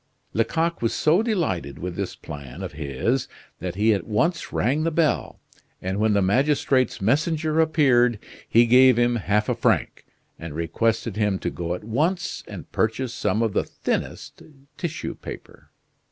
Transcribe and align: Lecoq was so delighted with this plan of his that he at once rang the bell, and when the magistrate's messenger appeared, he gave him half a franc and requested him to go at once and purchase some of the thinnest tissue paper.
Lecoq 0.33 0.81
was 0.81 0.95
so 0.95 1.21
delighted 1.21 1.77
with 1.77 1.95
this 1.95 2.15
plan 2.15 2.63
of 2.63 2.71
his 2.71 3.27
that 3.59 3.75
he 3.75 3.93
at 3.93 4.07
once 4.07 4.51
rang 4.51 4.81
the 4.81 4.89
bell, 4.89 5.39
and 5.79 5.99
when 5.99 6.13
the 6.13 6.23
magistrate's 6.23 6.99
messenger 6.99 7.59
appeared, 7.59 8.17
he 8.49 8.65
gave 8.65 8.97
him 8.97 9.17
half 9.17 9.47
a 9.47 9.53
franc 9.53 10.03
and 10.39 10.55
requested 10.55 11.17
him 11.17 11.37
to 11.37 11.51
go 11.51 11.75
at 11.75 11.83
once 11.83 12.43
and 12.47 12.71
purchase 12.71 13.13
some 13.13 13.43
of 13.43 13.53
the 13.53 13.63
thinnest 13.63 14.41
tissue 14.75 15.13
paper. 15.13 15.69